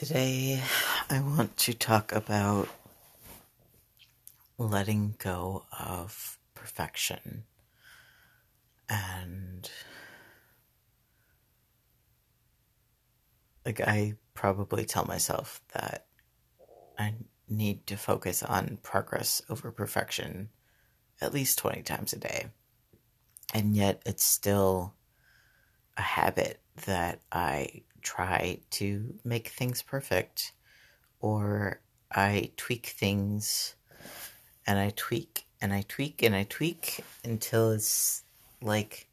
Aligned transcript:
Today, 0.00 0.58
I 1.10 1.20
want 1.20 1.58
to 1.58 1.74
talk 1.74 2.10
about 2.12 2.70
letting 4.56 5.14
go 5.18 5.66
of 5.78 6.38
perfection 6.54 7.44
and 8.88 9.70
like 13.66 13.82
I 13.82 14.14
probably 14.32 14.86
tell 14.86 15.04
myself 15.04 15.60
that 15.74 16.06
I 16.98 17.12
need 17.46 17.86
to 17.88 17.98
focus 17.98 18.42
on 18.42 18.78
progress 18.82 19.42
over 19.50 19.70
perfection 19.70 20.48
at 21.20 21.34
least 21.34 21.58
20 21.58 21.82
times 21.82 22.14
a 22.14 22.18
day. 22.18 22.46
And 23.52 23.76
yet 23.76 24.00
it's 24.06 24.24
still 24.24 24.94
a 25.98 26.00
habit 26.00 26.58
that 26.86 27.20
I 27.30 27.82
try 28.02 28.60
to 28.70 29.14
make 29.24 29.48
things 29.48 29.82
perfect 29.82 30.52
or 31.20 31.80
I 32.10 32.50
tweak 32.56 32.86
things 32.86 33.74
and 34.66 34.78
I 34.78 34.92
tweak 34.96 35.44
and 35.60 35.72
I 35.72 35.82
tweak 35.82 36.22
and 36.22 36.34
I 36.34 36.44
tweak 36.44 37.04
until 37.24 37.72
it's 37.72 38.22
like 38.62 39.08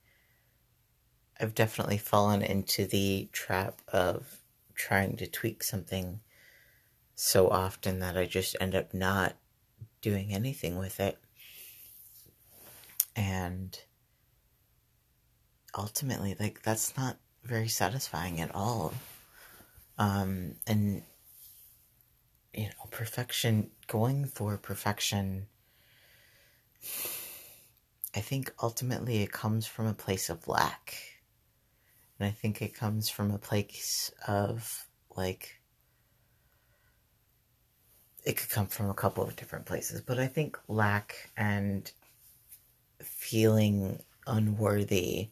I've 1.39 1.55
definitely 1.55 1.97
fallen 1.97 2.41
into 2.41 2.87
the 2.87 3.29
trap 3.31 3.81
of 3.89 4.41
trying 4.73 5.17
to 5.17 5.27
tweak 5.27 5.63
something 5.63 6.19
so 7.15 7.49
often 7.49 7.99
that 7.99 8.17
I 8.17 8.25
just 8.25 8.55
end 8.59 8.75
up 8.75 8.93
not 8.93 9.35
doing 10.01 10.33
anything 10.33 10.77
with 10.77 10.99
it. 10.99 11.17
And 13.15 13.77
ultimately, 15.77 16.35
like, 16.39 16.61
that's 16.61 16.95
not 16.95 17.17
very 17.47 17.67
satisfying 17.67 18.41
at 18.41 18.53
all. 18.53 18.93
Um, 19.97 20.55
and, 20.67 21.01
you 22.53 22.65
know, 22.65 22.85
perfection, 22.91 23.71
going 23.87 24.25
for 24.25 24.57
perfection, 24.57 25.47
I 28.15 28.19
think 28.19 28.53
ultimately 28.61 29.23
it 29.23 29.31
comes 29.31 29.65
from 29.65 29.87
a 29.87 29.93
place 29.93 30.29
of 30.29 30.47
lack. 30.47 30.95
And 32.19 32.27
I 32.27 32.31
think 32.31 32.61
it 32.61 32.73
comes 32.73 33.09
from 33.09 33.31
a 33.31 33.37
place 33.37 34.11
of, 34.27 34.87
like, 35.15 35.61
it 38.25 38.35
could 38.35 38.49
come 38.49 38.67
from 38.67 38.89
a 38.89 38.93
couple 38.93 39.23
of 39.23 39.35
different 39.35 39.65
places, 39.65 40.01
but 40.01 40.19
I 40.19 40.27
think 40.27 40.57
lack 40.67 41.29
and 41.37 41.89
feeling 43.01 43.99
unworthy 44.25 45.29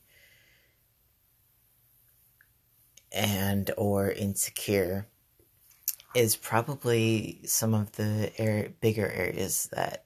and 3.16 3.72
or 3.78 4.12
insecure 4.12 5.08
is 6.14 6.36
probably 6.36 7.42
some 7.46 7.74
of 7.74 7.94
the 7.94 8.32
er- 8.40 8.74
bigger 8.82 9.10
areas 9.10 9.70
that 9.72 10.06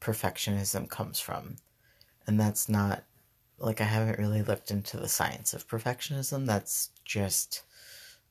perfectionism 0.00 0.88
comes 0.88 1.18
from. 1.18 1.56
And 2.26 2.38
that's 2.38 2.68
not 2.68 3.04
like 3.58 3.80
I 3.80 3.84
haven't 3.84 4.18
really 4.18 4.42
looked 4.42 4.70
into 4.70 4.98
the 4.98 5.08
science 5.08 5.54
of 5.54 5.66
perfectionism. 5.66 6.46
That's 6.46 6.90
just 7.04 7.62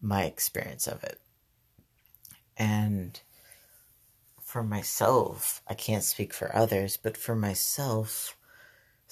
my 0.02 0.24
experience 0.24 0.88
of 0.88 1.04
it. 1.04 1.20
And 2.56 3.20
for 4.42 4.64
myself, 4.64 5.62
I 5.68 5.74
can't 5.74 6.04
speak 6.04 6.34
for 6.34 6.56
others, 6.56 6.98
but 6.98 7.18
for 7.18 7.36
myself, 7.36 8.38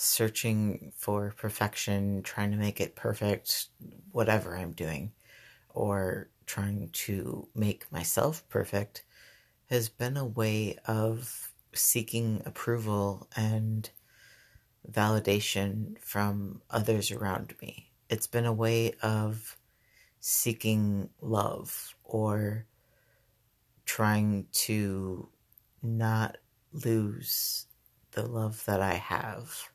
searching 0.02 0.92
for 0.96 1.34
perfection, 1.38 2.24
trying 2.24 2.52
to 2.52 2.58
make 2.58 2.82
it 2.82 2.96
perfect, 2.96 3.68
whatever 4.12 4.58
I'm 4.58 4.72
doing, 4.72 5.12
or 5.70 6.30
trying 6.48 6.90
to 6.92 7.48
make 7.54 7.92
myself 7.92 8.44
perfect, 8.50 9.04
has 9.70 9.90
been 9.90 10.18
a 10.18 10.26
way 10.26 10.78
of 10.86 11.52
seeking 11.74 12.42
approval 12.46 13.28
and 13.36 13.90
validation 14.92 15.98
from 16.00 16.62
others 16.72 17.12
around 17.12 17.54
me. 17.62 17.92
It's 18.10 18.28
been 18.28 18.46
a 18.46 18.54
way 18.54 18.94
of 19.04 19.56
seeking 20.20 21.10
love 21.22 21.96
or 22.04 22.66
trying 23.86 24.48
to 24.52 25.30
not 25.84 26.38
lose 26.74 27.68
the 28.14 28.24
love 28.26 28.66
that 28.66 28.82
I 28.82 28.96
have 28.96 29.71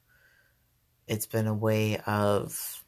it's 1.07 1.27
been 1.27 1.47
a 1.47 1.55
way 1.55 1.99
of 2.07 2.85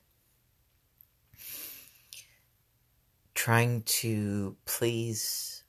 trying 3.34 3.82
to 3.82 4.56
please 4.64 5.62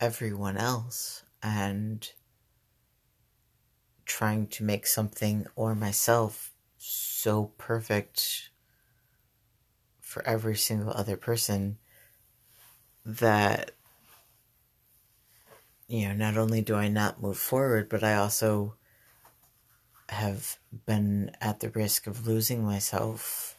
everyone 0.00 0.56
else 0.56 1.24
and 1.42 2.12
trying 4.04 4.46
to 4.46 4.64
make 4.64 4.86
something 4.86 5.46
or 5.56 5.74
myself 5.74 6.52
so 6.78 7.52
perfect 7.58 8.50
for 10.00 10.24
every 10.26 10.56
single 10.56 10.92
other 10.92 11.16
person 11.16 11.76
that 13.04 13.72
you 15.88 16.08
know 16.08 16.14
not 16.14 16.36
only 16.36 16.62
do 16.62 16.74
I 16.74 16.88
not 16.88 17.20
move 17.20 17.38
forward 17.38 17.88
but 17.88 18.04
I 18.04 18.14
also 18.14 18.76
have 20.08 20.58
been 20.86 21.30
at 21.40 21.60
the 21.60 21.70
risk 21.70 22.06
of 22.06 22.26
losing 22.26 22.64
myself 22.64 23.56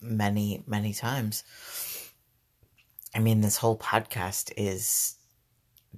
many, 0.00 0.62
many 0.66 0.92
times. 0.92 1.44
I 3.14 3.18
mean, 3.20 3.40
this 3.40 3.56
whole 3.56 3.78
podcast 3.78 4.52
is 4.56 5.16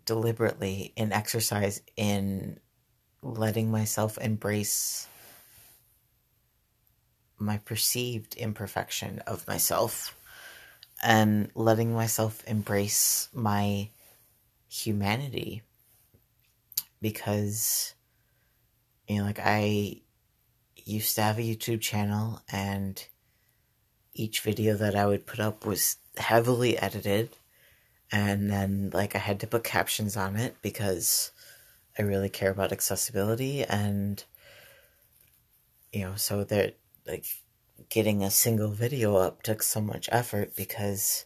deliberately 0.05 0.93
an 0.97 1.13
exercise 1.13 1.83
in 1.97 2.61
letting 3.23 3.71
myself 3.71 4.19
embrace 4.19 5.09
my 7.39 7.59
perceived 7.59 8.35
imperfection 8.37 9.21
of 9.27 9.47
myself 9.47 10.17
and 11.03 11.51
letting 11.55 11.93
myself 11.95 12.43
embrace 12.47 13.29
my 13.33 13.89
humanity 14.69 15.63
because 17.01 17.95
you 19.09 19.19
know, 19.19 19.25
like 19.25 19.41
I 19.43 20.03
used 20.77 21.15
to 21.17 21.23
have 21.23 21.39
a 21.39 21.43
YouTube 21.43 21.81
channel 21.81 22.41
and 22.51 23.05
each 24.15 24.41
video 24.41 24.77
that 24.77 24.95
I 24.95 25.07
would 25.07 25.27
put 25.27 25.41
up 25.41 25.65
was 25.65 25.97
heavily 26.17 26.79
edited. 26.79 27.31
And 28.13 28.51
then 28.51 28.91
like 28.93 29.15
I 29.15 29.19
had 29.19 29.41
to 29.41 29.47
put 29.47 29.65
captions 29.65 30.17
on 30.17 30.37
it 30.37 30.57
because 30.63 31.31
I 31.99 32.03
really 32.03 32.29
care 32.29 32.51
about 32.51 32.73
accessibility 32.73 33.65
and 33.65 34.23
you 35.93 36.03
know, 36.03 36.15
so 36.17 36.45
that 36.45 36.77
like 37.07 37.25
getting 37.89 38.23
a 38.23 38.31
single 38.31 38.71
video 38.71 39.17
up 39.17 39.43
took 39.43 39.63
so 39.63 39.81
much 39.81 40.09
effort 40.13 40.55
because 40.55 41.25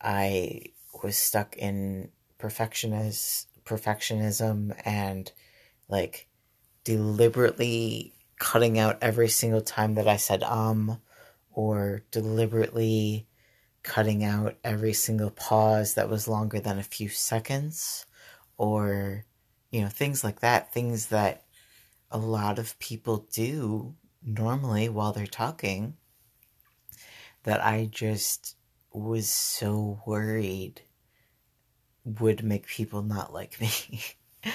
I 0.00 0.62
was 1.02 1.16
stuck 1.16 1.56
in 1.56 2.10
perfectionist 2.38 3.48
perfectionism 3.64 4.78
and 4.84 5.30
like 5.88 6.28
deliberately 6.84 8.12
cutting 8.38 8.78
out 8.78 8.98
every 9.00 9.28
single 9.28 9.60
time 9.60 9.94
that 9.94 10.08
I 10.08 10.16
said 10.16 10.42
um 10.42 11.00
or 11.52 12.02
deliberately 12.10 13.26
cutting 13.82 14.24
out 14.24 14.56
every 14.64 14.92
single 14.92 15.30
pause 15.30 15.94
that 15.94 16.08
was 16.08 16.28
longer 16.28 16.60
than 16.60 16.78
a 16.78 16.82
few 16.82 17.08
seconds 17.08 18.06
or 18.56 19.24
you 19.70 19.82
know 19.82 19.88
things 19.88 20.24
like 20.24 20.40
that 20.40 20.72
things 20.72 21.06
that 21.08 21.44
a 22.10 22.18
lot 22.18 22.58
of 22.58 22.78
people 22.78 23.26
do 23.32 23.94
normally 24.22 24.88
while 24.88 25.12
they're 25.12 25.26
talking 25.26 25.96
that 27.44 27.64
I 27.64 27.88
just 27.90 28.56
was 28.92 29.28
so 29.28 30.00
worried 30.06 30.82
would 32.04 32.42
make 32.44 32.66
people 32.66 33.02
not 33.02 33.32
like 33.32 33.60
me. 33.60 33.72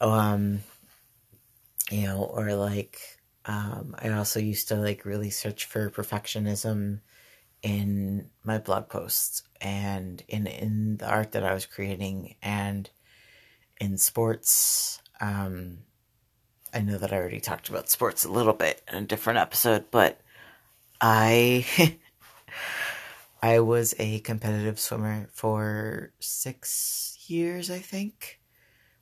um 0.00 0.60
you 1.90 2.06
know, 2.06 2.22
or 2.22 2.54
like 2.54 2.98
um, 3.46 3.94
I 3.98 4.10
also 4.10 4.40
used 4.40 4.68
to 4.68 4.76
like 4.76 5.04
really 5.04 5.30
search 5.30 5.66
for 5.66 5.90
perfectionism 5.90 7.00
in 7.62 8.30
my 8.42 8.58
blog 8.58 8.88
posts 8.88 9.42
and 9.60 10.22
in 10.28 10.46
in 10.46 10.96
the 10.98 11.08
art 11.08 11.32
that 11.32 11.44
I 11.44 11.54
was 11.54 11.66
creating 11.66 12.36
and 12.42 12.88
in 13.80 13.98
sports. 13.98 15.00
Um, 15.20 15.78
I 16.72 16.80
know 16.80 16.98
that 16.98 17.12
I 17.12 17.16
already 17.16 17.40
talked 17.40 17.68
about 17.68 17.88
sports 17.88 18.24
a 18.24 18.32
little 18.32 18.52
bit 18.52 18.82
in 18.90 19.04
a 19.04 19.06
different 19.06 19.38
episode, 19.38 19.86
but 19.90 20.20
I 21.00 21.66
I 23.42 23.60
was 23.60 23.94
a 23.98 24.20
competitive 24.20 24.80
swimmer 24.80 25.28
for 25.32 26.12
six 26.18 27.18
years, 27.26 27.70
I 27.70 27.78
think, 27.78 28.40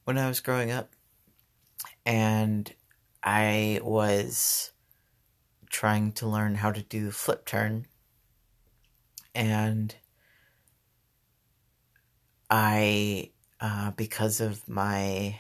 when 0.05 0.19
I 0.19 0.27
was 0.27 0.41
growing 0.41 0.73
up 0.73 0.93
and 2.05 2.73
I 3.23 3.81
was 3.83 4.73
trying 5.71 6.13
to 6.13 6.29
learn 6.29 6.57
how 6.57 6.73
to 6.73 6.83
do 6.83 7.11
flip 7.11 7.47
turn 7.47 7.87
and 9.35 9.95
I, 12.51 13.31
uh, 13.61 13.93
because 13.93 14.41
of 14.41 14.69
my 14.69 15.39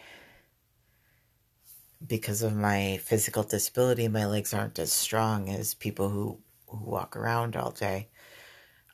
because 2.04 2.42
of 2.42 2.56
my 2.56 2.98
physical 3.02 3.44
disability, 3.44 4.08
my 4.08 4.26
legs 4.26 4.52
aren't 4.52 4.78
as 4.78 4.92
strong 4.92 5.48
as 5.48 5.74
people 5.74 6.08
who, 6.08 6.40
who 6.66 6.90
walk 6.90 7.16
around 7.16 7.54
all 7.54 7.70
day. 7.70 8.08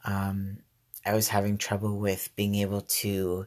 Um, 0.05 0.59
I 1.07 1.15
was 1.15 1.29
having 1.29 1.57
trouble 1.57 1.99
with 1.99 2.29
being 2.37 2.57
able 2.57 2.83
to 2.83 3.47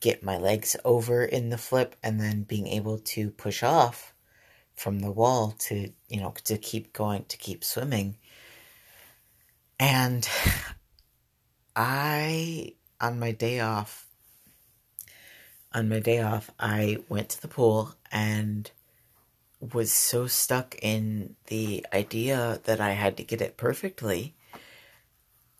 get 0.00 0.22
my 0.22 0.36
legs 0.36 0.76
over 0.84 1.24
in 1.24 1.50
the 1.50 1.58
flip 1.58 1.96
and 2.02 2.20
then 2.20 2.42
being 2.42 2.66
able 2.66 2.98
to 2.98 3.30
push 3.30 3.62
off 3.62 4.14
from 4.74 5.00
the 5.00 5.10
wall 5.10 5.54
to, 5.58 5.90
you 6.08 6.20
know, 6.20 6.34
to 6.44 6.58
keep 6.58 6.92
going, 6.92 7.24
to 7.28 7.36
keep 7.36 7.64
swimming. 7.64 8.16
And 9.78 10.28
I, 11.74 12.74
on 13.00 13.18
my 13.18 13.32
day 13.32 13.60
off, 13.60 14.06
on 15.72 15.88
my 15.88 16.00
day 16.00 16.20
off, 16.20 16.50
I 16.58 16.98
went 17.08 17.30
to 17.30 17.42
the 17.42 17.48
pool 17.48 17.94
and 18.10 18.70
was 19.60 19.92
so 19.92 20.26
stuck 20.26 20.76
in 20.82 21.36
the 21.46 21.86
idea 21.92 22.60
that 22.64 22.80
I 22.80 22.92
had 22.92 23.16
to 23.16 23.24
get 23.24 23.40
it 23.40 23.56
perfectly. 23.56 24.34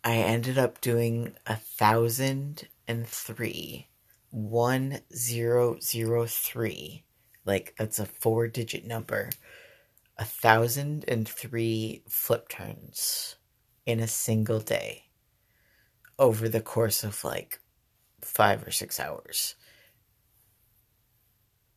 I 0.05 0.17
ended 0.17 0.57
up 0.57 0.81
doing 0.81 1.35
a 1.47 1.57
thousand 1.57 2.69
and 2.87 3.07
three, 3.07 3.89
one 4.37 5.01
zero 5.15 5.79
zero 5.81 6.27
three, 6.27 7.05
like 7.47 7.75
that's 7.79 7.99
a 7.99 8.05
four 8.05 8.47
digit 8.49 8.85
number, 8.85 9.31
a 10.19 10.27
thousand 10.27 11.07
and 11.09 11.27
three 11.27 12.03
flip 12.07 12.51
turns 12.51 13.37
in 13.87 13.99
a 13.99 14.07
single 14.07 14.61
day 14.61 15.05
over 16.19 16.51
the 16.51 16.61
course 16.61 17.03
of 17.03 17.25
like 17.25 17.61
five 18.21 18.63
or 18.67 18.71
six 18.71 19.01
hours. 19.01 19.55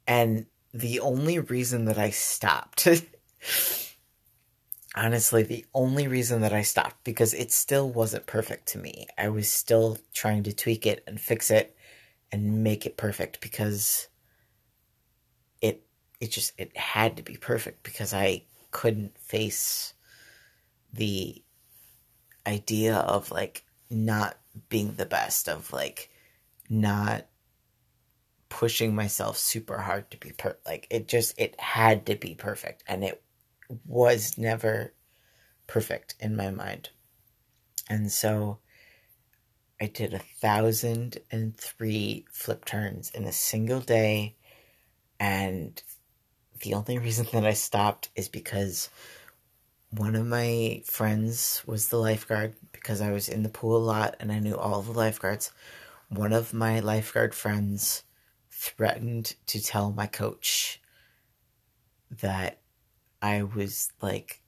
And 0.05 0.47
the 0.73 0.99
only 0.99 1.39
reason 1.39 1.85
that 1.85 1.97
I 1.97 2.09
stopped, 2.09 2.89
honestly, 4.95 5.43
the 5.43 5.65
only 5.73 6.09
reason 6.09 6.41
that 6.41 6.51
I 6.51 6.63
stopped, 6.63 7.05
because 7.05 7.33
it 7.33 7.53
still 7.53 7.89
wasn't 7.89 8.25
perfect 8.25 8.67
to 8.69 8.79
me. 8.79 9.07
I 9.17 9.29
was 9.29 9.49
still 9.49 9.97
trying 10.13 10.43
to 10.43 10.53
tweak 10.53 10.85
it 10.85 11.05
and 11.07 11.21
fix 11.21 11.49
it 11.49 11.77
and 12.31 12.63
make 12.63 12.85
it 12.85 12.97
perfect 12.97 13.41
because 13.41 14.07
it 15.61 15.85
it 16.19 16.31
just 16.31 16.53
it 16.57 16.75
had 16.77 17.17
to 17.17 17.23
be 17.23 17.37
perfect 17.37 17.83
because 17.83 18.13
I 18.13 18.43
couldn't 18.71 19.17
face 19.17 19.93
the 20.93 21.41
idea 22.45 22.95
of 22.95 23.31
like 23.31 23.63
not 23.89 24.37
being 24.69 24.93
the 24.95 25.05
best 25.05 25.47
of 25.49 25.71
like 25.73 26.09
not 26.69 27.25
pushing 28.49 28.95
myself 28.95 29.37
super 29.37 29.77
hard 29.77 30.09
to 30.11 30.17
be 30.17 30.31
per 30.31 30.57
like 30.65 30.87
it 30.89 31.07
just 31.07 31.39
it 31.39 31.59
had 31.59 32.05
to 32.07 32.15
be 32.15 32.33
perfect 32.33 32.83
and 32.87 33.03
it 33.03 33.21
was 33.85 34.37
never 34.37 34.93
perfect 35.67 36.15
in 36.19 36.35
my 36.35 36.49
mind. 36.49 36.89
And 37.89 38.11
so 38.11 38.59
i 39.81 39.87
did 39.87 40.13
a 40.13 40.19
thousand 40.19 41.17
and 41.31 41.55
three 41.57 42.25
flip 42.31 42.65
turns 42.65 43.11
in 43.11 43.25
a 43.25 43.31
single 43.31 43.79
day. 43.79 44.35
And 45.19 45.81
the 46.61 46.73
only 46.73 46.97
reason 46.97 47.27
that 47.33 47.45
i 47.45 47.53
stopped 47.53 48.09
is 48.15 48.29
because 48.29 48.89
one 49.91 50.15
of 50.15 50.25
my 50.25 50.81
friends 50.85 51.63
was 51.65 51.87
the 51.87 51.97
lifeguard 51.97 52.55
because 52.71 53.01
i 53.01 53.11
was 53.11 53.29
in 53.29 53.43
the 53.43 53.49
pool 53.49 53.77
a 53.77 53.79
lot 53.83 54.15
and 54.19 54.31
i 54.31 54.39
knew 54.39 54.55
all 54.55 54.81
the 54.81 54.91
lifeguards. 54.91 55.51
One 56.09 56.33
of 56.33 56.53
my 56.53 56.79
lifeguard 56.79 57.35
friends 57.35 58.03
threatened 58.49 59.35
to 59.47 59.61
tell 59.61 59.91
my 59.91 60.07
coach 60.07 60.81
that 62.09 62.59
I 63.21 63.43
was 63.43 63.91
like 64.01 64.41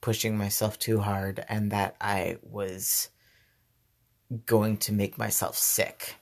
pushing 0.00 0.36
myself 0.36 0.78
too 0.78 1.00
hard 1.00 1.44
and 1.48 1.70
that 1.70 1.96
I 2.00 2.38
was 2.42 3.10
going 4.46 4.76
to 4.78 4.92
make 4.92 5.18
myself 5.18 5.56
sick. 5.56 6.16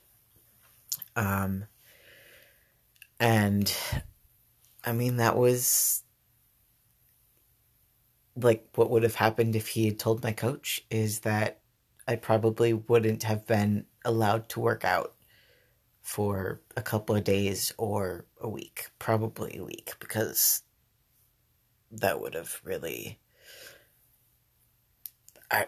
Um, 1.15 1.65
and 3.19 3.75
I 4.83 4.93
mean, 4.93 5.17
that 5.17 5.37
was 5.37 6.03
like 8.35 8.67
what 8.75 8.89
would 8.89 9.03
have 9.03 9.15
happened 9.15 9.55
if 9.55 9.69
he 9.69 9.85
had 9.85 9.99
told 9.99 10.23
my 10.23 10.31
coach 10.31 10.85
is 10.89 11.19
that 11.19 11.59
I 12.07 12.15
probably 12.15 12.73
wouldn't 12.73 13.23
have 13.23 13.45
been 13.45 13.85
allowed 14.05 14.49
to 14.49 14.59
work 14.59 14.85
out 14.85 15.13
for 16.01 16.61
a 16.75 16.81
couple 16.81 17.15
of 17.15 17.23
days 17.23 17.73
or 17.77 18.25
a 18.41 18.49
week, 18.49 18.87
probably 18.97 19.57
a 19.57 19.63
week, 19.63 19.93
because 19.99 20.63
that 21.91 22.19
would 22.19 22.33
have 22.33 22.59
really. 22.63 23.19
I 25.51 25.67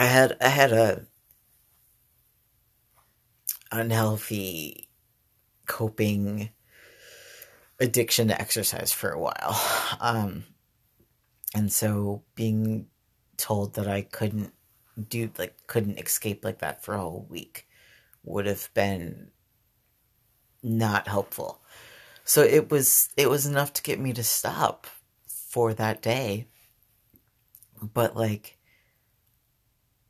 I 0.00 0.06
had 0.06 0.38
I 0.40 0.48
had 0.48 0.72
a 0.72 1.06
unhealthy 3.70 4.88
coping 5.66 6.48
addiction 7.78 8.28
to 8.28 8.40
exercise 8.40 8.92
for 8.92 9.10
a 9.10 9.20
while. 9.20 9.60
Um, 10.00 10.44
and 11.54 11.70
so 11.70 12.22
being 12.34 12.86
told 13.36 13.74
that 13.74 13.86
I 13.88 14.00
couldn't 14.02 14.54
do 15.08 15.30
like 15.36 15.66
couldn't 15.66 15.98
escape 15.98 16.44
like 16.44 16.60
that 16.60 16.82
for 16.82 16.94
a 16.94 17.00
whole 17.00 17.26
week 17.28 17.66
would 18.24 18.46
have 18.46 18.70
been 18.72 19.32
not 20.62 21.08
helpful. 21.08 21.60
So 22.24 22.42
it 22.42 22.70
was 22.70 23.10
it 23.18 23.28
was 23.28 23.44
enough 23.44 23.74
to 23.74 23.82
get 23.82 24.00
me 24.00 24.14
to 24.14 24.24
stop 24.24 24.86
for 25.26 25.74
that 25.74 26.00
day. 26.00 26.46
But 27.82 28.16
like 28.16 28.56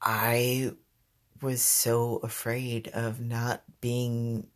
I 0.03 0.73
was 1.43 1.63
so 1.63 2.17
afraid 2.19 2.89
of 2.89 3.21
not 3.21 3.63
being 3.81 4.47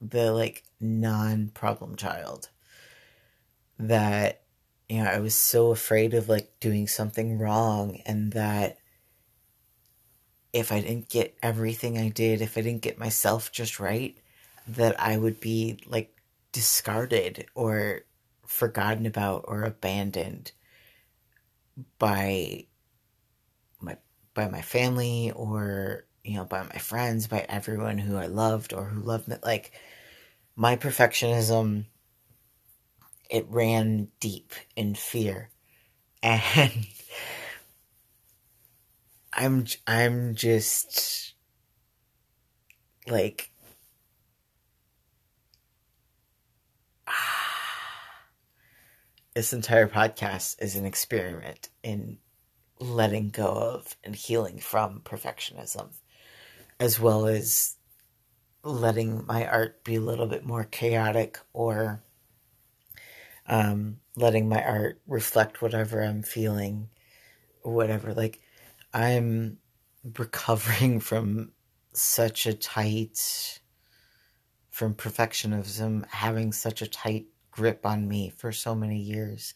the 0.00 0.32
like 0.32 0.64
non-problem 0.80 1.96
child 1.96 2.48
that 3.78 4.42
you 4.88 5.02
know 5.02 5.08
I 5.08 5.20
was 5.20 5.34
so 5.34 5.70
afraid 5.70 6.14
of 6.14 6.28
like 6.28 6.58
doing 6.60 6.86
something 6.86 7.38
wrong 7.38 8.00
and 8.04 8.32
that 8.32 8.78
if 10.52 10.70
I 10.70 10.80
didn't 10.80 11.08
get 11.08 11.36
everything 11.42 11.98
I 11.98 12.08
did, 12.10 12.42
if 12.42 12.58
I 12.58 12.60
didn't 12.60 12.82
get 12.82 12.98
myself 12.98 13.50
just 13.50 13.80
right, 13.80 14.16
that 14.66 15.00
I 15.00 15.16
would 15.16 15.40
be 15.40 15.78
like 15.86 16.14
discarded 16.52 17.46
or 17.54 18.02
forgotten 18.46 19.06
about 19.06 19.46
or 19.48 19.62
abandoned 19.62 20.52
by 21.98 22.66
by 24.34 24.48
my 24.48 24.62
family 24.62 25.32
or 25.34 26.04
you 26.24 26.36
know 26.36 26.44
by 26.44 26.62
my 26.62 26.78
friends 26.78 27.26
by 27.26 27.44
everyone 27.48 27.98
who 27.98 28.16
I 28.16 28.26
loved 28.26 28.72
or 28.72 28.84
who 28.84 29.00
loved 29.00 29.28
me 29.28 29.36
like 29.42 29.72
my 30.56 30.76
perfectionism 30.76 31.86
it 33.32 33.46
ran 33.48 34.08
deep 34.20 34.52
in 34.76 34.94
fear. 34.94 35.48
And 36.24 36.86
I'm 39.32 39.66
I'm 39.88 40.36
just 40.36 41.32
like 43.08 43.50
this 49.34 49.52
entire 49.52 49.88
podcast 49.88 50.62
is 50.62 50.76
an 50.76 50.84
experiment 50.84 51.70
in 51.82 52.18
letting 52.82 53.30
go 53.30 53.46
of 53.46 53.96
and 54.02 54.14
healing 54.16 54.58
from 54.58 55.00
perfectionism 55.00 55.88
as 56.82 56.98
well 56.98 57.26
as 57.26 57.76
letting 58.64 59.24
my 59.26 59.46
art 59.46 59.84
be 59.84 59.94
a 59.94 60.00
little 60.00 60.26
bit 60.26 60.44
more 60.44 60.64
chaotic 60.64 61.38
or 61.52 62.02
um, 63.46 63.98
letting 64.16 64.48
my 64.48 64.62
art 64.62 65.00
reflect 65.06 65.62
whatever 65.62 66.02
I'm 66.02 66.22
feeling, 66.22 66.88
whatever. 67.62 68.12
Like, 68.14 68.40
I'm 68.92 69.58
recovering 70.18 70.98
from 71.08 71.52
such 71.92 72.46
a 72.46 72.54
tight, 72.54 73.60
from 74.70 74.94
perfectionism 74.94 76.04
having 76.08 76.50
such 76.52 76.82
a 76.82 76.88
tight 76.88 77.26
grip 77.52 77.86
on 77.86 78.08
me 78.08 78.32
for 78.36 78.50
so 78.50 78.74
many 78.74 78.98
years 78.98 79.54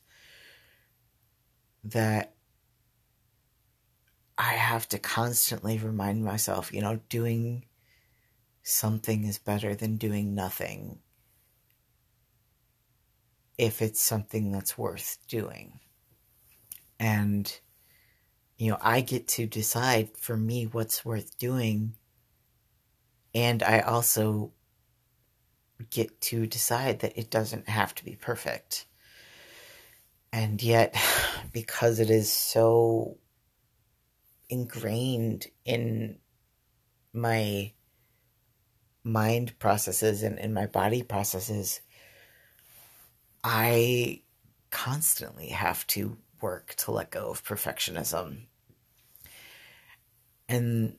that 1.83 2.36
I 4.39 4.53
have 4.55 4.89
to 4.91 4.99
constantly 4.99 5.79
remind 5.79 6.25
myself, 6.25 6.73
you 6.73 6.81
know, 6.83 7.01
doing 7.09 7.67
something 8.63 9.25
is 9.25 9.39
better 9.39 9.75
than 9.75 9.97
doing 9.97 10.35
nothing 10.35 10.99
if 13.59 13.81
it's 13.81 14.01
something 14.03 14.53
that's 14.53 14.77
worth 14.77 15.19
doing. 15.29 15.81
And 16.99 17.59
you 18.59 18.71
know, 18.71 18.79
I 18.81 19.01
get 19.03 19.29
to 19.29 19.47
decide 19.47 20.17
for 20.17 20.37
me 20.37 20.67
what's 20.67 21.05
worth 21.05 21.39
doing 21.39 21.95
And 23.35 23.63
I 23.63 23.81
also 23.81 24.53
get 25.91 26.21
to 26.23 26.47
decide 26.47 27.01
that 27.01 27.19
it 27.19 27.31
doesn't 27.31 27.69
have 27.69 27.95
to 27.97 28.05
be 28.05 28.17
perfect. 28.17 28.87
And 30.33 30.63
yet, 30.63 30.95
because 31.53 32.01
it 32.01 32.11
is 32.11 32.33
so 32.33 33.19
ingrained 34.49 35.47
in 35.65 36.19
my 37.13 37.73
mind 39.03 39.59
processes 39.59 40.23
and 40.23 40.39
in 40.39 40.53
my 40.53 40.67
body 40.67 41.03
processes, 41.03 41.81
I 43.43 44.23
constantly 44.71 45.49
have 45.49 45.87
to 45.89 46.17
work 46.41 46.75
to 46.77 46.91
let 46.91 47.11
go 47.11 47.31
of 47.31 47.45
perfectionism. 47.45 48.47
And 50.49 50.97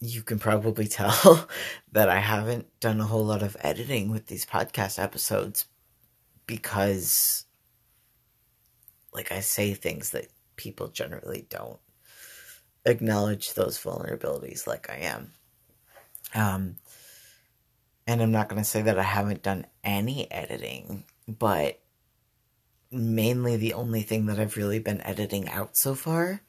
you 0.00 0.22
can 0.22 0.38
probably 0.38 0.86
tell 0.88 1.48
that 1.92 2.08
I 2.08 2.18
haven't 2.18 2.80
done 2.80 3.00
a 3.00 3.06
whole 3.06 3.24
lot 3.24 3.42
of 3.42 3.56
editing 3.60 4.10
with 4.10 4.26
these 4.26 4.46
podcast 4.46 5.02
episodes 5.02 5.66
because, 6.46 7.44
like, 9.12 9.30
I 9.30 9.40
say 9.40 9.74
things 9.74 10.10
that 10.10 10.28
people 10.56 10.88
generally 10.88 11.46
don't 11.48 11.78
acknowledge 12.84 13.54
those 13.54 13.78
vulnerabilities 13.78 14.66
like 14.66 14.90
I 14.90 14.96
am. 14.96 15.32
Um, 16.34 16.76
and 18.06 18.22
I'm 18.22 18.32
not 18.32 18.48
going 18.48 18.60
to 18.62 18.68
say 18.68 18.82
that 18.82 18.98
I 18.98 19.02
haven't 19.02 19.42
done 19.42 19.66
any 19.84 20.30
editing, 20.30 21.04
but 21.28 21.80
mainly 22.90 23.56
the 23.56 23.74
only 23.74 24.02
thing 24.02 24.26
that 24.26 24.40
I've 24.40 24.56
really 24.56 24.80
been 24.80 25.00
editing 25.02 25.48
out 25.48 25.76
so 25.76 25.94
far 25.94 26.42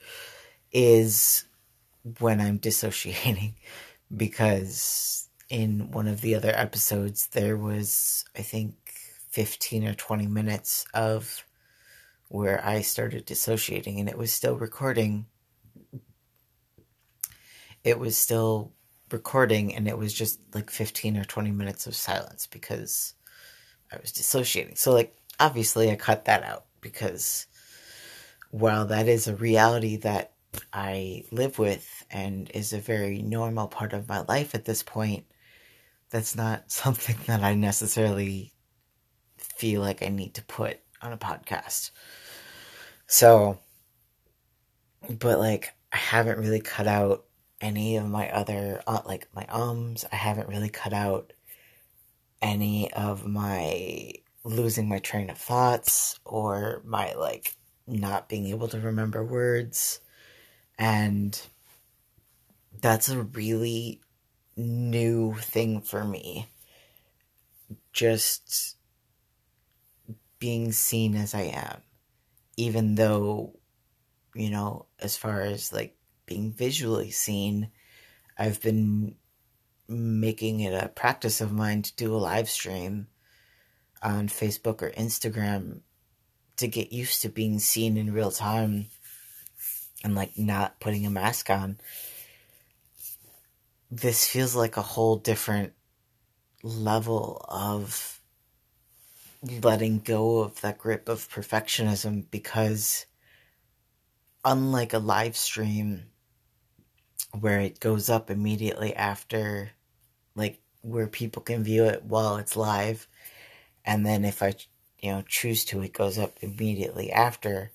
is 0.72 1.46
when 2.20 2.42
I'm 2.42 2.58
dissociating 2.58 3.56
because 4.16 5.30
in 5.50 5.92
one 5.92 6.08
of 6.08 6.22
the 6.22 6.36
other 6.36 6.52
episodes 6.56 7.28
there 7.28 7.58
was 7.58 8.26
I 8.36 8.42
think 8.42 8.74
15 9.30 9.86
or 9.88 9.94
20 9.94 10.28
minutes 10.28 10.86
of 10.94 11.46
where 12.30 12.66
I 12.66 12.82
started 12.82 13.26
dissociating 13.26 14.00
and 14.00 14.10
it 14.10 14.18
was 14.18 14.32
still 14.32 14.56
recording 14.56 15.26
it 17.84 18.00
was 18.00 18.18
still 18.18 18.72
recording 19.12 19.76
and 19.76 19.88
it 19.88 19.98
was 19.98 20.14
just 20.14 20.40
like 20.54 20.70
15 20.70 21.18
or 21.18 21.24
20 21.24 21.52
minutes 21.52 21.88
of 21.88 21.96
silence 21.96 22.48
because 22.48 23.14
I 23.92 23.98
was 23.98 24.12
dissociating. 24.12 24.76
So 24.76 24.94
like 24.94 25.16
obviously 25.40 25.92
I 25.92 25.96
cut 25.96 26.26
that 26.26 26.44
out 26.44 26.66
because 26.80 27.48
while 28.52 28.86
that 28.88 29.08
is 29.08 29.28
a 29.28 29.36
reality 29.36 29.98
that 29.98 30.34
I 30.74 31.24
live 31.32 31.60
with 31.60 32.06
and 32.12 32.50
is 32.54 32.74
a 32.74 32.80
very 32.80 33.22
normal 33.22 33.68
part 33.68 33.94
of 33.94 34.10
my 34.10 34.22
life 34.28 34.54
at 34.54 34.66
this 34.66 34.84
point, 34.84 35.26
that's 36.10 36.36
not 36.36 36.72
something 36.72 37.18
that 37.28 37.42
I 37.42 37.56
necessarily 37.56 38.54
feel 39.38 39.82
like 39.82 40.04
I 40.04 40.10
need 40.10 40.36
to 40.36 40.44
put 40.44 40.80
on 41.02 41.14
a 41.14 41.18
podcast. 41.18 41.92
So, 43.08 43.60
but 45.10 45.40
like, 45.40 45.74
I 45.92 45.98
haven't 45.98 46.40
really 46.40 46.62
cut 46.62 46.88
out 46.88 47.26
any 47.62 47.98
of 47.98 48.10
my 48.10 48.30
other, 48.32 48.82
uh, 48.88 49.02
like 49.06 49.28
my 49.34 49.46
ums. 49.50 50.04
I 50.12 50.16
haven't 50.16 50.50
really 50.50 50.70
cut 50.70 50.94
out 50.94 51.34
any 52.42 52.92
of 52.94 53.26
my 53.26 54.14
losing 54.44 54.90
my 54.90 54.98
train 55.00 55.30
of 55.30 55.38
thoughts 55.38 56.20
or 56.26 56.82
my 56.84 57.14
like 57.14 57.56
not 57.88 58.28
being 58.28 58.48
able 58.48 58.68
to 58.70 58.80
remember 58.80 59.24
words. 59.24 60.00
And 60.78 61.40
that's 62.82 63.10
a 63.10 63.22
really 63.22 64.02
new 64.58 65.36
thing 65.36 65.82
for 65.82 66.04
me. 66.04 66.48
Just 67.94 68.78
being 70.40 70.72
seen 70.72 71.16
as 71.16 71.36
I 71.36 71.42
am. 71.42 71.82
Even 72.58 72.96
though, 72.96 73.60
you 74.34 74.50
know, 74.50 74.88
as 75.00 75.16
far 75.16 75.42
as 75.42 75.72
like 75.72 75.96
being 76.32 76.54
visually 76.54 77.12
seen, 77.12 77.70
I've 78.40 78.62
been 78.62 79.16
making 79.90 80.62
it 80.62 80.74
a 80.74 80.88
practice 80.88 81.42
of 81.42 81.52
mine 81.52 81.82
to 81.82 81.96
do 81.98 82.16
a 82.16 82.24
live 82.32 82.50
stream 82.50 83.08
on 84.02 84.30
Facebook 84.30 84.82
or 84.82 84.92
Instagram 84.92 85.82
to 86.56 86.68
get 86.70 86.94
used 86.94 87.22
to 87.22 87.28
being 87.28 87.60
seen 87.60 87.98
in 87.98 88.14
real 88.14 88.32
time 88.32 88.86
and 90.06 90.16
like 90.16 90.38
not 90.38 90.80
putting 90.80 91.06
a 91.06 91.10
mask 91.10 91.50
on. 91.50 91.78
This 93.92 94.26
feels 94.26 94.56
like 94.56 94.78
a 94.78 94.82
whole 94.82 95.18
different 95.18 95.74
level 96.64 97.46
of 97.50 98.22
letting 99.62 100.00
go 100.00 100.40
of 100.40 100.62
that 100.62 100.78
grip 100.78 101.10
of 101.10 101.28
perfectionism 101.28 102.24
because 102.32 103.06
unlike 104.46 104.94
a 104.94 105.00
live 105.00 105.36
stream 105.36 106.04
where 107.40 107.60
it 107.60 107.80
goes 107.80 108.10
up 108.10 108.30
immediately 108.30 108.96
after 108.96 109.72
like 110.36 110.60
where 110.82 111.08
people 111.08 111.42
can 111.42 111.64
view 111.64 111.86
it 111.86 112.04
while 112.04 112.38
it's 112.38 112.56
live. 112.56 113.08
And 113.86 114.06
then 114.06 114.26
if 114.26 114.44
I 114.44 114.56
you 115.00 115.12
know 115.12 115.24
choose 115.28 115.66
to 115.66 115.82
it 115.82 115.94
goes 115.94 116.18
up 116.18 116.38
immediately 116.42 117.12
after. 117.12 117.72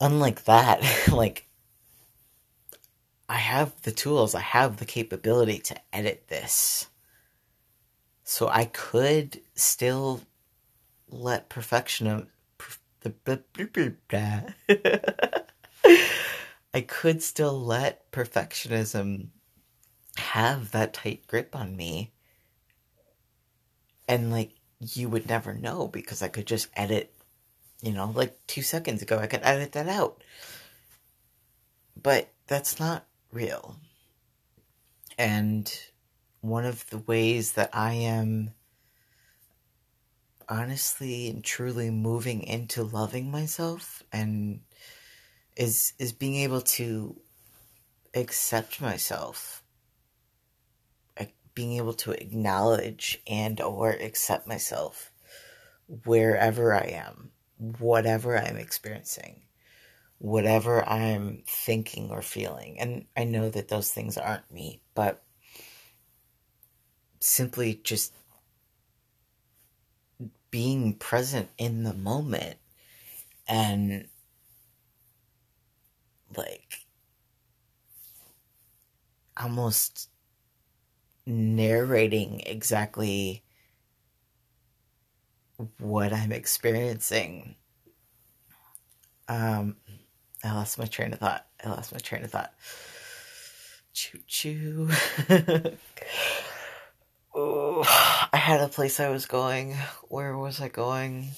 Unlike 0.00 0.44
that 0.44 1.08
like 1.12 1.46
I 3.28 3.36
have 3.36 3.80
the 3.82 3.92
tools 3.92 4.34
I 4.34 4.40
have 4.40 4.78
the 4.78 4.84
capability 4.84 5.58
to 5.60 5.76
edit 5.92 6.28
this. 6.28 6.88
So 8.24 8.48
I 8.48 8.66
could 8.66 9.40
still 9.54 10.20
let 11.08 11.48
perfection 11.48 12.06
of 12.06 12.28
I 16.72 16.82
could 16.82 17.22
still 17.22 17.58
let 17.58 18.10
perfectionism 18.12 19.28
have 20.16 20.70
that 20.72 20.92
tight 20.92 21.26
grip 21.26 21.56
on 21.56 21.76
me 21.76 22.12
and 24.06 24.30
like 24.30 24.52
you 24.80 25.08
would 25.08 25.28
never 25.28 25.54
know 25.54 25.86
because 25.86 26.22
I 26.22 26.28
could 26.28 26.46
just 26.46 26.68
edit, 26.74 27.14
you 27.82 27.92
know, 27.92 28.10
like 28.14 28.36
two 28.46 28.62
seconds 28.62 29.02
ago, 29.02 29.18
I 29.18 29.26
could 29.26 29.42
edit 29.42 29.72
that 29.72 29.88
out. 29.88 30.22
But 32.00 32.28
that's 32.46 32.80
not 32.80 33.04
real. 33.30 33.76
And 35.18 35.72
one 36.40 36.64
of 36.64 36.88
the 36.90 36.98
ways 36.98 37.52
that 37.52 37.70
I 37.72 37.92
am 37.92 38.52
honestly 40.48 41.28
and 41.28 41.44
truly 41.44 41.90
moving 41.90 42.42
into 42.42 42.82
loving 42.82 43.30
myself 43.30 44.02
and 44.12 44.60
is 45.60 45.92
is 46.00 46.12
being 46.12 46.34
able 46.34 46.62
to 46.62 47.20
accept 48.14 48.80
myself 48.80 49.62
being 51.54 51.76
able 51.76 51.92
to 51.92 52.12
acknowledge 52.12 53.20
and 53.26 53.60
or 53.60 53.90
accept 53.90 54.46
myself 54.46 55.12
wherever 56.04 56.72
I 56.74 57.02
am, 57.04 57.32
whatever 57.78 58.38
I'm 58.38 58.56
experiencing, 58.56 59.42
whatever 60.18 60.82
I'm 60.88 61.42
thinking 61.46 62.10
or 62.10 62.22
feeling. 62.22 62.78
And 62.78 63.04
I 63.16 63.24
know 63.24 63.50
that 63.50 63.68
those 63.68 63.90
things 63.90 64.16
aren't 64.16 64.50
me, 64.50 64.80
but 64.94 65.22
simply 67.18 67.80
just 67.82 68.14
being 70.50 70.94
present 70.94 71.48
in 71.58 71.82
the 71.82 71.94
moment 71.94 72.56
and 73.46 74.08
like 76.36 76.86
almost 79.36 80.08
narrating 81.26 82.40
exactly 82.46 83.42
what 85.78 86.12
I'm 86.12 86.32
experiencing. 86.32 87.56
Um, 89.28 89.76
I 90.42 90.52
lost 90.52 90.78
my 90.78 90.86
train 90.86 91.12
of 91.12 91.18
thought. 91.18 91.46
I 91.64 91.68
lost 91.68 91.92
my 91.92 91.98
train 91.98 92.24
of 92.24 92.30
thought. 92.30 92.52
Choo 93.92 94.20
choo. 94.26 94.88
oh, 97.34 98.28
I 98.32 98.36
had 98.36 98.60
a 98.60 98.68
place 98.68 98.98
I 99.00 99.10
was 99.10 99.26
going. 99.26 99.76
Where 100.08 100.36
was 100.36 100.60
I 100.60 100.68
going? 100.68 101.30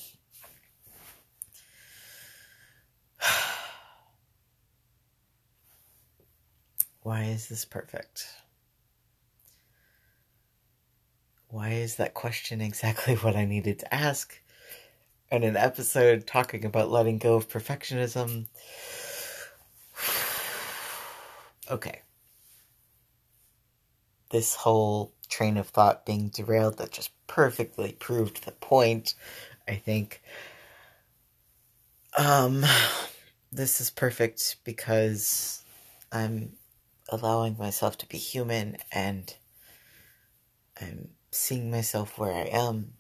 Why 7.03 7.25
is 7.25 7.49
this 7.49 7.65
perfect? 7.65 8.27
why 11.49 11.69
is 11.73 11.97
that 11.97 12.15
question 12.15 12.63
exactly 12.63 13.15
what 13.17 13.37
I 13.37 13.45
needed 13.45 13.81
to 13.81 13.95
ask? 13.95 14.41
In 15.31 15.45
an 15.45 15.57
episode 15.57 16.27
talking 16.27 16.65
about 16.65 16.91
letting 16.91 17.19
go 17.19 17.37
of 17.37 17.49
perfectionism. 17.49 18.47
okay. 21.71 22.03
this 24.33 24.55
whole 24.55 25.13
train 25.29 25.59
of 25.59 25.69
thought 25.69 26.05
being 26.05 26.29
derailed 26.31 26.79
that 26.79 26.91
just 26.91 27.11
perfectly 27.27 27.93
proved 27.93 28.45
the 28.45 28.53
point, 28.53 29.15
I 29.69 29.77
think. 29.77 30.23
Um, 32.19 32.65
this 33.53 33.81
is 33.81 33.91
perfect 33.91 34.57
because 34.65 35.63
I'm 36.11 36.53
allowing 37.13 37.57
myself 37.59 37.99
to 37.99 38.07
be 38.09 38.19
human 38.19 38.79
and 38.93 39.35
I'm 40.81 41.11
seeing 41.31 41.71
myself 41.71 42.19
where 42.19 42.35
I 42.35 42.49
am 42.53 42.95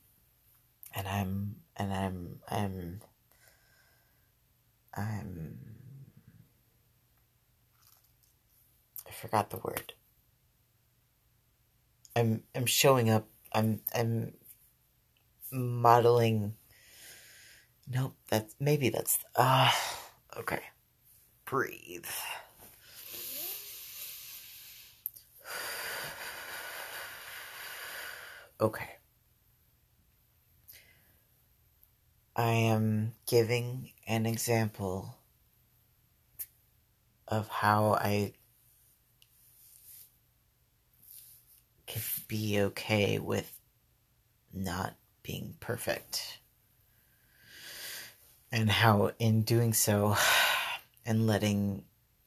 and 0.95 1.09
I'm 1.09 1.57
and 1.77 1.93
I'm 1.93 2.41
I'm 2.49 3.01
I'm 4.97 5.59
I 9.09 9.13
forgot 9.13 9.51
the 9.51 9.59
word. 9.59 9.95
I'm 12.17 12.43
I'm 12.55 12.67
showing 12.67 13.11
up. 13.11 13.29
I'm 13.53 13.81
I'm 13.95 14.35
modeling 15.53 16.55
Nope, 17.89 18.17
that's 18.31 18.55
maybe 18.61 18.89
that's 18.89 19.19
ah 19.37 19.75
uh, 20.37 20.41
okay. 20.41 20.63
Breathe. 21.45 22.07
Okay. 28.63 28.91
I 32.37 32.51
am 32.53 33.15
giving 33.27 33.91
an 34.07 34.25
example 34.25 35.17
of 37.27 37.49
how 37.49 37.95
I 37.95 38.35
can 41.89 42.03
be 42.29 42.61
okay 42.61 43.19
with 43.19 43.53
not 44.55 44.95
being 45.25 45.57
perfect. 45.59 46.39
And 48.53 48.71
how, 48.71 49.11
in 49.19 49.43
doing 49.43 49.73
so 49.73 50.17
and 51.05 51.27
letting 51.27 51.83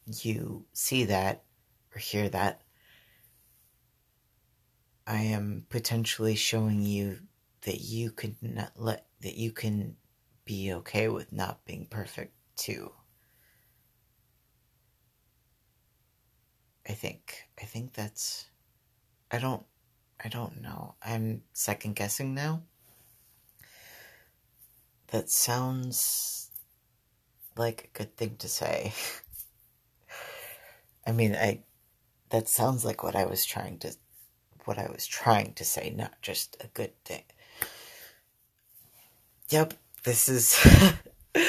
you 0.06 0.66
see 0.74 1.06
that 1.06 1.44
or 1.96 2.00
hear 2.00 2.28
that, 2.28 2.60
I 5.08 5.22
am 5.22 5.66
potentially 5.70 6.36
showing 6.36 6.82
you 6.82 7.20
that 7.62 7.82
you 7.82 8.12
can 8.12 8.36
not 8.42 8.72
let 8.76 9.06
that 9.22 9.36
you 9.36 9.52
can 9.52 9.96
be 10.46 10.74
okay 10.74 11.08
with 11.08 11.32
not 11.32 11.64
being 11.66 11.86
perfect 11.86 12.34
too. 12.56 12.92
I 16.88 16.94
think 16.94 17.48
I 17.62 17.66
think 17.66 17.94
that's 17.94 18.46
I 19.32 19.40
don't 19.40 19.66
I 20.24 20.30
don't 20.30 20.62
know. 20.62 20.96
I'm 21.04 21.44
second 21.54 21.96
guessing 21.96 22.34
now. 22.34 22.64
That 25.08 25.30
sounds 25.30 26.52
like 27.56 27.90
a 27.94 27.98
good 27.98 28.18
thing 28.18 28.38
to 28.38 28.48
say. 28.48 28.94
I 31.08 31.12
mean, 31.12 31.36
I 31.36 31.64
that 32.30 32.50
sounds 32.50 32.84
like 32.84 33.04
what 33.04 33.16
I 33.16 33.26
was 33.26 33.46
trying 33.46 33.78
to 33.80 33.96
what 34.66 34.78
I 34.78 34.90
was 34.92 35.06
trying 35.06 35.54
to 35.54 35.64
say, 35.64 35.94
not 35.96 36.22
just 36.22 36.58
a 36.64 36.68
good 36.68 36.92
thing. 37.04 37.24
Yep, 39.50 39.74
this 40.04 40.28
is. 40.28 40.58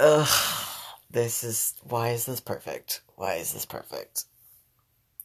Ugh. 0.00 0.68
This 1.10 1.44
is. 1.44 1.74
Why 1.82 2.10
is 2.10 2.26
this 2.26 2.40
perfect? 2.40 3.02
Why 3.16 3.34
is 3.34 3.52
this 3.52 3.66
perfect? 3.66 4.24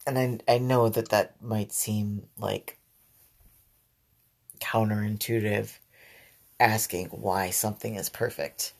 And 0.06 0.18
I, 0.18 0.54
I 0.54 0.58
know 0.58 0.88
that 0.88 1.08
that 1.10 1.42
might 1.42 1.72
seem 1.72 2.28
like 2.38 2.78
counterintuitive 4.60 5.78
asking 6.60 7.06
why 7.08 7.50
something 7.50 7.94
is 7.94 8.08
perfect 8.08 8.72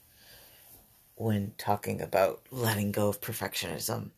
when 1.15 1.53
talking 1.59 2.01
about 2.01 2.43
letting 2.51 2.93
go 2.93 3.09
of 3.09 3.21
perfectionism 3.21 4.11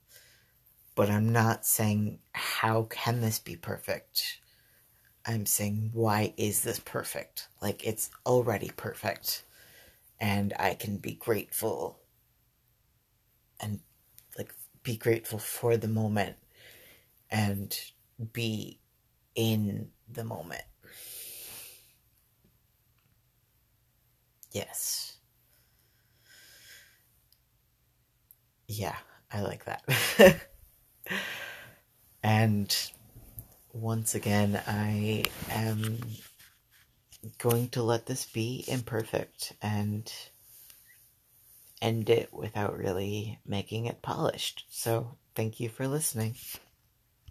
but 1.00 1.08
I'm 1.08 1.32
not 1.32 1.64
saying 1.64 2.18
how 2.34 2.82
can 2.82 3.22
this 3.22 3.38
be 3.38 3.56
perfect. 3.56 4.38
I'm 5.24 5.46
saying 5.46 5.92
why 5.94 6.34
is 6.36 6.60
this 6.60 6.78
perfect? 6.78 7.48
Like 7.62 7.86
it's 7.86 8.10
already 8.26 8.70
perfect 8.76 9.44
and 10.20 10.52
I 10.58 10.74
can 10.74 10.98
be 10.98 11.12
grateful 11.12 12.00
and 13.60 13.80
like 14.36 14.54
be 14.82 14.98
grateful 14.98 15.38
for 15.38 15.78
the 15.78 15.88
moment 15.88 16.36
and 17.30 17.74
be 18.34 18.78
in 19.34 19.88
the 20.06 20.24
moment. 20.24 20.64
Yes. 24.52 25.16
Yeah, 28.68 28.96
I 29.32 29.40
like 29.40 29.64
that. 29.64 30.42
And 32.22 32.74
once 33.72 34.14
again, 34.14 34.60
I 34.66 35.24
am 35.48 35.98
going 37.38 37.68
to 37.70 37.82
let 37.82 38.06
this 38.06 38.26
be 38.26 38.64
imperfect 38.68 39.54
and 39.62 40.12
end 41.80 42.10
it 42.10 42.32
without 42.32 42.76
really 42.76 43.38
making 43.46 43.86
it 43.86 44.02
polished. 44.02 44.64
So, 44.70 45.16
thank 45.34 45.60
you 45.60 45.68
for 45.68 45.88
listening. 45.88 46.34